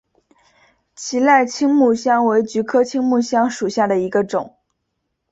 [0.95, 4.57] 奇莱青木香为菊科青木香属下的一个种。